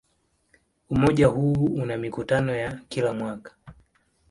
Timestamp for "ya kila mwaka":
2.55-3.55